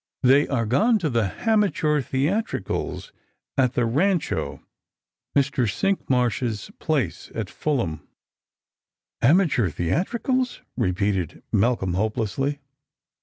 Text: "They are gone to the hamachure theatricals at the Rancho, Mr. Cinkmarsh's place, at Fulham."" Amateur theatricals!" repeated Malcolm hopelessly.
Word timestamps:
"They 0.23 0.47
are 0.47 0.65
gone 0.65 0.97
to 0.97 1.11
the 1.11 1.29
hamachure 1.43 2.03
theatricals 2.03 3.13
at 3.55 3.73
the 3.73 3.85
Rancho, 3.85 4.63
Mr. 5.35 5.71
Cinkmarsh's 5.71 6.71
place, 6.79 7.31
at 7.35 7.51
Fulham."" 7.51 8.01
Amateur 9.31 9.69
theatricals!" 9.69 10.61
repeated 10.75 11.43
Malcolm 11.51 11.93
hopelessly. 11.93 12.57